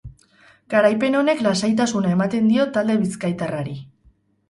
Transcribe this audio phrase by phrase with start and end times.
[0.73, 3.81] Garaipen honek lasaitasuna ematen dio talde bizkaitarrari.